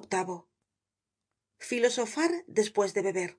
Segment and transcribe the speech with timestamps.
[0.00, 0.48] octavo
[1.58, 3.38] filosofar despues de beber.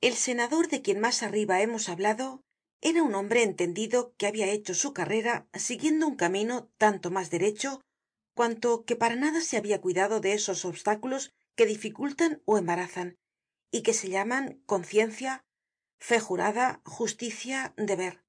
[0.00, 2.40] El senador de quien mas arriba hemos hablado
[2.80, 7.82] era un hombre entendido que habia hecho su carrera siguiendo un camino tanto mas derecho
[8.34, 13.18] cuanto que para nada se habia cuidado de esos obstáculos que dificultan ó embarazan
[13.70, 15.44] y que se llaman conciencia
[15.98, 18.24] fe jurada justicia deber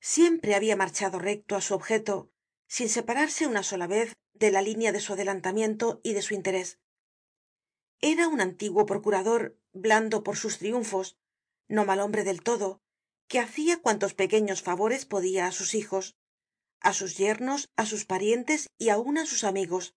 [0.00, 2.30] siempre habia marchado recto á su objeto
[2.66, 6.78] sin separarse una sola vez de la línea de su adelantamiento y de su interés.
[8.00, 11.18] Era un antiguo procurador blando por sus triunfos
[11.68, 12.80] no mal hombre del todo
[13.28, 16.16] que hacia cuantos pequeños favores podia á sus hijos
[16.80, 19.94] á sus yernos á sus parientes y aun á sus amigos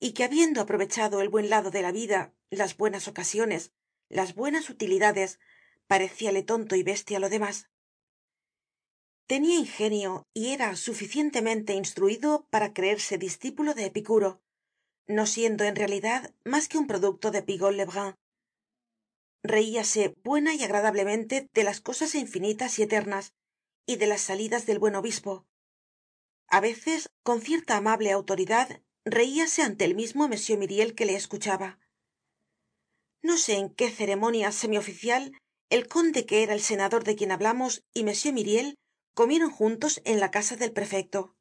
[0.00, 3.72] y que habiendo aprovechado el buen lado de la vida las buenas ocasiones
[4.08, 5.38] las buenas utilidades
[5.86, 7.68] parecíale tonto y bestia lo demás
[9.26, 14.42] tenia ingenio y era suficientemente instruido para creerse discípulo de epicuro
[15.06, 18.14] no siendo en realidad mas que un producto de pigault lebrun.
[19.42, 23.32] Reíase buena y agradablemente de las cosas infinitas y eternas
[23.86, 25.44] y de las salidas del buen obispo.
[26.48, 31.78] A veces con cierta amable autoridad reíase ante el mismo m myriel que le escuchaba.
[33.20, 35.32] No sé en qué ceremonia semioficial
[35.70, 38.04] el conde que era el senador de quien hablamos y
[39.14, 41.36] comieron juntos en la casa del prefecto.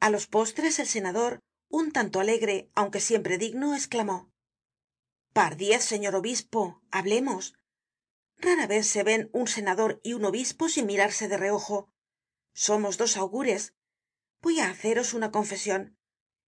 [0.00, 4.30] A los postres el senador un tanto alegre aunque siempre digno esclamó
[5.36, 7.52] pardiez señor obispo hablemos.
[8.38, 11.92] Rara vez se ven un senador y un obispo sin mirarse de reojo.
[12.54, 13.74] Somos dos augures.
[14.40, 15.98] Voy á haceros una confesion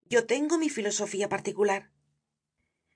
[0.04, 1.90] yo tengo mi filosofía particular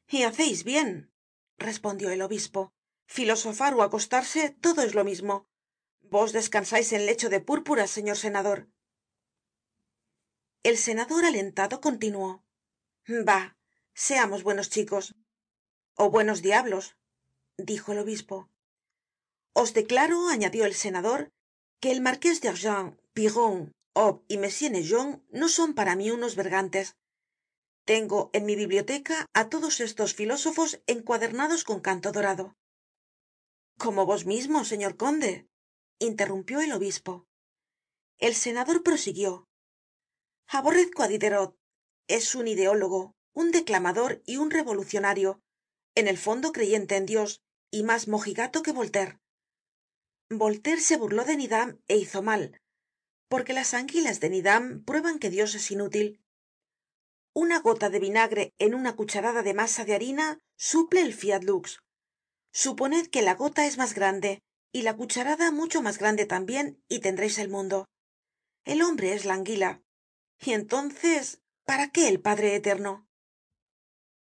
[0.06, 1.10] y haceis bien
[1.56, 2.74] respondió el obispo.
[3.06, 5.47] Filosofar ó acostarse todo es lo mismo
[6.10, 8.68] vos descansais en lecho de púrpura señor senador.
[10.62, 12.44] El senador alentado continuó.
[13.28, 13.56] Bah
[13.94, 15.14] seamos buenos chicos.
[15.94, 16.96] O buenos diablos
[17.56, 18.48] dijo el obispo.
[19.52, 21.32] Os declaro añadió el senador
[21.80, 26.36] que el marqués de argens piron hobbes y m naigeon no son para mí unos
[26.36, 26.96] bergantes.
[27.84, 32.54] Tengo en mi biblioteca á todos estos filósofos encuadernados con canto dorado.
[33.82, 35.48] Como vos mismo señor conde
[35.98, 37.26] interrumpió el obispo.
[38.18, 39.48] El senador prosiguió.
[40.46, 41.56] Aborrezco á diderot.
[42.08, 45.40] Es un ideólogo un declamador y un revolucionario
[45.94, 49.20] en el fondo creyente en dios y mas mojigato que voltaire.
[50.28, 52.42] Voltaire se burló de needham é hizo mal
[53.30, 56.20] porque las anguilas de needham prueban que dios es inútil.
[57.32, 61.78] Una gota de vinagre en una cucharada de masa de harina suple el fiat lux.
[62.50, 64.42] Suponed que la gota es mas grande
[64.72, 67.86] y la cucharada mucho mas grande tambien y tendreis el mundo.
[68.64, 69.82] El hombre es la anguila.
[70.40, 73.08] Y entonces para qué el padre eterno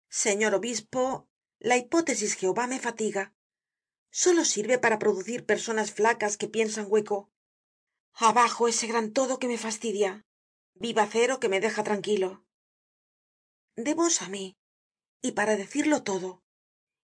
[0.09, 1.27] señor obispo
[1.59, 3.33] la hipótesis jehová me fatiga.
[4.11, 7.29] Solo sirve para producir personas flacas que piensan hueco.
[8.13, 10.25] Abajo ese gran todo que me fastidia.
[10.75, 12.45] Viva cero que me deja tranquilo.
[13.75, 14.55] De vos á mí.
[15.21, 16.43] Y para decirlo todo.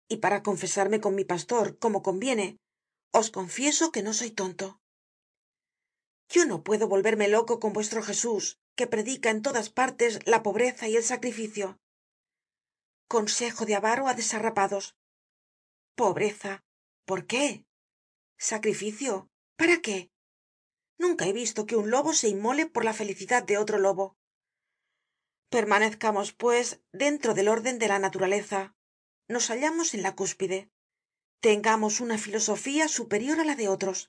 [0.07, 2.57] Y para confesarme con mi pastor como conviene
[3.19, 4.81] os confieso que no soy tonto.
[6.33, 10.87] Yo no puedo volverme loco con vuestro jesús que predica en todas partes la pobreza
[10.87, 11.79] y el sacrificio.
[13.07, 14.85] Consejo de avaro á desarrapados.
[15.95, 16.53] Pobreza.
[17.05, 17.65] Por qué
[18.37, 20.11] sacrificio para qué
[20.97, 24.17] nunca he visto que un lobo se inmole por la felicidad de otro lobo.
[25.49, 28.75] Permanezcamos pues dentro del orden de la naturaleza.
[29.27, 30.71] Nos hallamos en la cúspide
[31.43, 33.99] tengamos una filosofía superior á la de otros.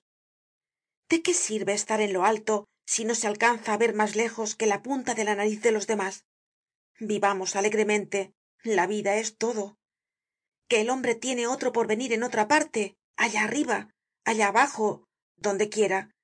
[1.10, 2.54] De qué sirve estar en lo alto
[2.86, 5.72] si no se alcanza á ver mas lejos que la punta de la nariz de
[5.72, 6.14] los demás
[7.00, 8.32] vivamos alegremente.
[8.62, 9.76] La vida es todo.
[10.68, 13.78] Que el hombre tiene otro porvenir en otra parte allá arriba
[14.24, 15.04] allá abajo
[15.36, 16.14] donde quiera.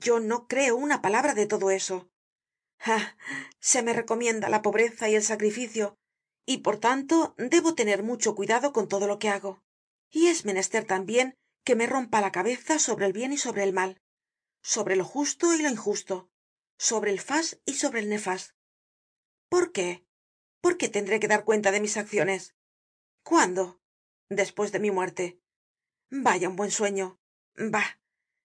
[0.00, 2.10] Yo no creo una palabra de todo eso.
[2.78, 3.16] Ah
[3.58, 5.96] se me recomienda la pobreza y el sacrificio
[6.44, 9.62] y por tanto debo tener mucho cuidado con todo lo que hago
[10.12, 13.72] y es menester tambien que me rompa la cabeza sobre el bien y sobre el
[13.72, 14.00] mal
[14.62, 16.30] sobre lo justo y lo injusto
[16.78, 18.54] sobre el fas y sobre el nefas.
[19.48, 20.06] Por qué
[20.60, 22.54] por qué tendré que dar cuenta de mis acciones
[23.24, 23.80] cuándo
[24.28, 25.40] despues de mi muerte.
[26.10, 27.20] Vaya un buen sueño.
[27.56, 27.98] Bah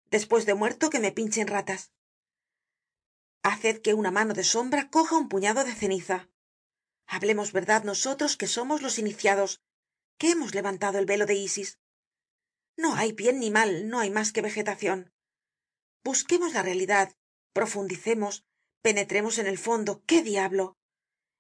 [0.09, 1.91] despues de muerto que me pinchen ratas.
[3.43, 6.29] Haced que una mano de sombra coja un puñado de ceniza.
[7.05, 9.61] Hablemos verdad nosotros que somos los iniciados
[10.17, 11.79] que hemos levantado el velo de isis
[12.75, 15.11] no hay bien ni mal no hay mas que vegetacion
[16.03, 17.13] busquemos la realidad
[17.53, 18.45] profundicemos
[18.81, 20.01] penetremos en el fondo.
[20.05, 20.77] Qué diablo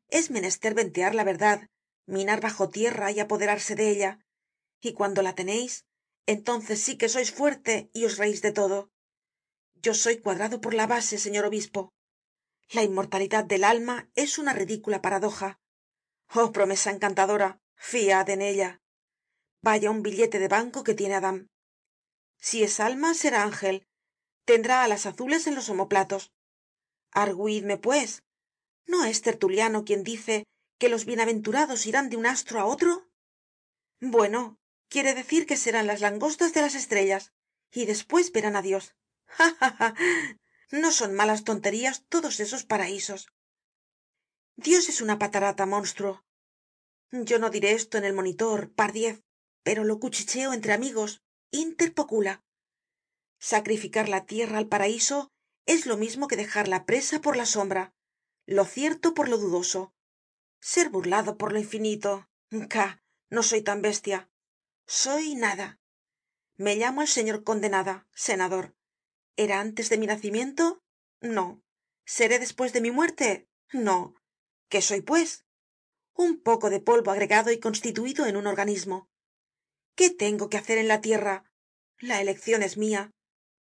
[0.09, 1.69] es menester ventear la verdad
[2.05, 4.19] minar bajo tierra y apoderarse de ella.
[4.81, 5.85] Y cuando la teneis
[6.25, 8.89] entonces sí que sois fuerte y os reís de todo.
[9.75, 11.93] Yo soy cuadrado por la base señor obispo.
[12.71, 15.59] La inmortalidad del alma es una ridicula paradoja.
[16.33, 18.81] Oh promesa encantadora fiad en ella.
[19.61, 21.47] Vaya un billete de banco que tiene adam.
[22.37, 23.87] Si es alma será ángel.
[24.45, 26.31] Tendrá alas azules en los omoplatos.
[27.11, 28.23] Argüidme pues.
[28.85, 30.45] No es tertuliano quien dice
[30.77, 33.09] que los bienaventurados irán de un astro á otro
[33.99, 34.59] bueno
[34.89, 37.33] quiere decir que serán las langostas de las estrellas
[37.71, 38.95] y despues verán á dios.
[39.39, 39.93] Ah ah ah
[40.71, 43.31] no son malas tonterías todos esos paraisos
[44.55, 46.23] dios es una patarata monstruo
[47.11, 49.23] yo no diré esto en el monitor pardiez
[49.63, 51.21] pero lo cuchicheo entre amigos
[51.51, 52.43] inter pocula
[53.39, 55.31] sacrificar la tierra al paraiso
[55.67, 57.93] es lo mismo que dejar la presa por la sombra.
[58.45, 59.93] Lo cierto por lo dudoso.
[60.61, 62.29] Ser burlado por lo infinito.
[62.69, 64.31] Cá no soy tan bestia.
[64.85, 65.81] Soy nada.
[66.55, 68.75] Me llamo el señor condenada senador.
[69.35, 70.81] Era antes de mi nacimiento
[71.19, 71.61] no.
[72.05, 74.15] Seré despues de mi muerte no.
[74.69, 75.45] Qué soy pues
[76.17, 79.07] un poco de polvo agregado y constituido en un organismo.
[79.95, 81.45] Qué tengo que hacer en la tierra
[81.99, 83.11] la eleccion es mia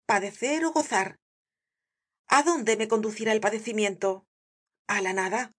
[0.07, 1.19] padecer ó gozar.
[2.29, 4.27] A dónde me conducirá el padecimiento
[4.87, 5.53] a la nada.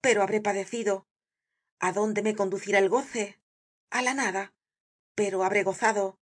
[0.00, 1.06] Pero habré padecido.
[1.80, 3.38] A dónde me conducirá el goce
[3.90, 4.54] a la nada.
[5.14, 6.18] Pero habré gozado.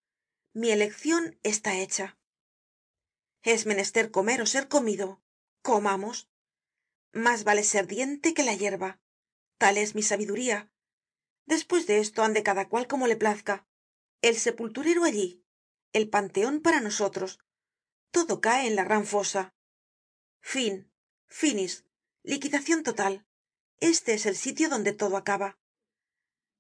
[0.53, 2.19] Mi eleccion está hecha.
[3.43, 5.23] Es menester comer ó ser comido.
[5.63, 6.29] Comamos.
[7.13, 9.01] Mas vale ser diente que la yerba
[9.61, 10.59] tal es mi sabiduría.
[11.53, 13.57] Despues de esto ande cada cual como le plazca.
[14.23, 15.41] El sepulturero allí
[15.93, 17.41] el panteon para nosotros.
[18.11, 19.55] Todo cae en la gran fosa.
[20.41, 20.75] Fin
[21.27, 21.85] finis
[22.23, 23.27] liquidacion total.
[23.79, 25.59] Este es el sitio donde todo acaba.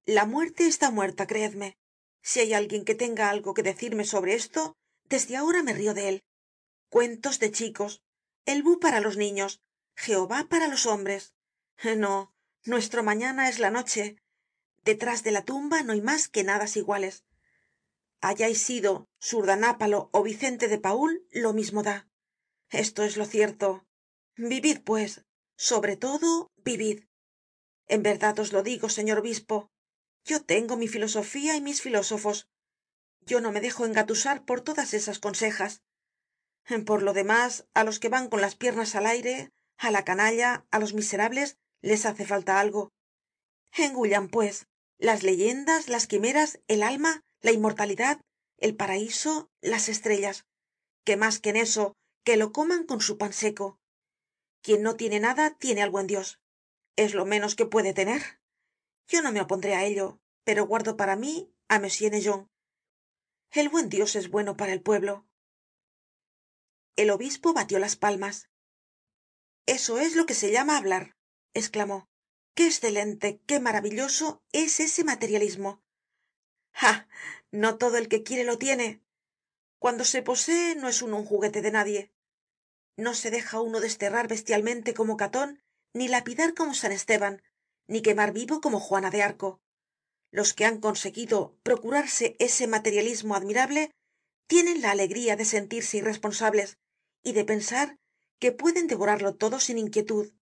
[0.05, 1.79] La muerte está muerta creedme.
[2.23, 6.09] Si hay alguien que tenga algo que decirme sobre esto desde ahora me rio de
[6.09, 6.25] él.
[6.89, 8.03] Cuentos de chicos.
[8.47, 9.61] El bu para los niños.
[9.97, 11.35] Jehová para los hombres.
[11.97, 14.17] No nuestro mañana es la noche.
[14.85, 17.25] Detrás de la tumba no hay mas que nadas iguales.
[18.21, 22.09] Hayais sido surdanápalo ó vicente de paul lo mismo da.
[22.69, 23.87] Esto es lo cierto.
[24.37, 25.25] Vivid pues.
[25.57, 27.05] Sobre todo vivid.
[27.87, 29.71] En verdad os lo digo señor obispo.
[30.25, 32.49] Yo tengo mi filosofía y mis filósofos.
[33.21, 35.83] Yo no me dejo engatusar por todas esas consejas.
[36.87, 40.67] Por lo demás á los que van con las piernas al aire á la canalla
[40.71, 42.93] á los miserables les hace falta algo.
[43.73, 44.67] Engullan pues
[44.99, 48.21] las leyendas las quimeras el alma la inmortalidad
[48.59, 50.45] el paraiso las estrellas.
[51.05, 51.95] Que más que en eso
[52.25, 53.79] que lo coman con su pan seco.
[54.63, 56.39] Quien no tiene nada tiene al buen dios.
[56.97, 58.41] Es lo menos que puede tener.
[59.09, 62.49] Yo no me opondré á ello pero guardo para mí á m naigeon
[63.53, 65.27] el buen dios es bueno para el pueblo.
[66.97, 68.49] El obispo batió las palmas.
[69.67, 71.17] Eso es lo que se llama hablar
[71.55, 72.09] esclamó
[72.55, 75.83] qué escelente qué maravilloso es ese materialismo
[76.75, 77.07] ah
[77.51, 79.03] no todo el que quiere lo tiene.
[79.79, 82.13] Cuando se posee no es uno un juguete de nadie.
[82.97, 87.43] No se deja uno desterrar bestialmente como caton ni lapidar como san esteban
[87.89, 89.61] ni quemar vivo como juana de arco.
[90.31, 93.91] Los que han conseguido procurarse ese materialismo admirable
[94.47, 96.79] tienen la alegría de sentirse irresponsables
[97.25, 97.99] y de pensar
[98.39, 100.33] que pueden devorarlo todo sin inquietud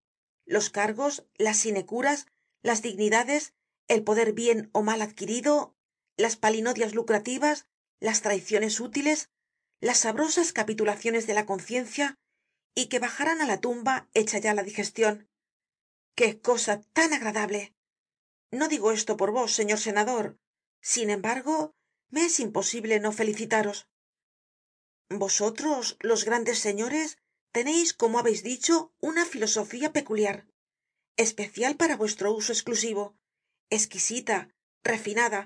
[0.48, 2.26] los cargos las sinecuras
[2.62, 3.54] las dignidades
[3.86, 5.76] el poder bien ó mal adquirido
[6.16, 7.66] las palinodias lucrativas
[8.00, 9.30] las traiciones útiles
[9.80, 12.18] las sabrosas capitulaciones de la conciencia
[12.74, 15.28] y que bajarán á la tumba hecha ya la digestion
[16.16, 17.74] qué cosa tan agradable
[18.50, 20.38] no digo esto por vos señor senador.
[20.80, 21.74] Sin embargo
[22.08, 23.88] me es imposible no felicitaros.
[25.10, 27.18] Vosotros los grandes señores
[27.52, 30.46] teneis como habeis dicho una filosofía peculiar
[31.16, 33.16] especial para vuestro uso esclusivo
[33.70, 34.38] esquisita
[34.82, 35.40] refinada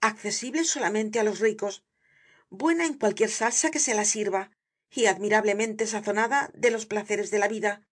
[0.00, 1.74] accesible solamente á los ricos
[2.50, 4.50] buena en cualquier salsa que se la sirva
[4.90, 7.86] y admirablemente sazonada de los placeres de la vida.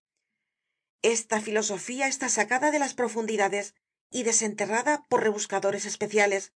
[1.03, 3.75] Esta filosofía está sacada de las profundidades
[4.11, 6.53] y desenterrada por rebuscadores especiales.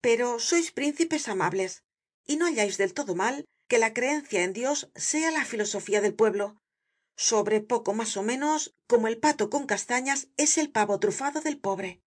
[0.00, 1.82] Pero sois príncipes amables
[2.26, 6.14] y no hallais del todo mal que la creencia en dios sea la filosofía del
[6.14, 6.60] pueblo.
[7.16, 11.58] Sobre poco mas ó menos como el pato con castañas es el pavo trufado del
[11.58, 12.04] pobre